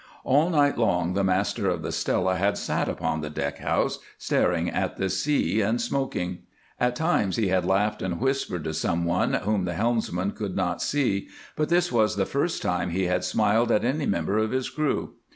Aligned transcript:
All 0.23 0.49
night 0.49 0.79
long 0.79 1.13
the 1.13 1.23
master 1.23 1.69
of 1.69 1.83
the 1.83 1.91
Stella 1.91 2.33
had 2.35 2.57
sat 2.57 2.89
upon 2.89 3.21
the 3.21 3.29
deck 3.29 3.59
house, 3.59 3.99
staring 4.17 4.67
at 4.67 4.97
the 4.97 5.11
sea 5.11 5.61
and 5.61 5.79
smoking. 5.79 6.39
At 6.79 6.95
times 6.95 7.35
he 7.35 7.49
had 7.49 7.65
laughed 7.65 8.01
and 8.01 8.19
whispered 8.19 8.63
to 8.63 8.73
some 8.73 9.05
one 9.05 9.33
whom 9.33 9.65
the 9.65 9.75
helmsman 9.75 10.31
could 10.31 10.55
not 10.55 10.81
see, 10.81 11.27
but 11.55 11.69
this 11.69 11.91
was 11.91 12.15
the 12.15 12.25
first 12.25 12.63
time 12.63 12.89
he 12.89 13.03
had 13.03 13.23
smiled 13.23 13.71
at 13.71 13.85
any 13.85 14.07
member 14.07 14.39
of 14.39 14.49
his 14.49 14.71
crew. 14.71 15.17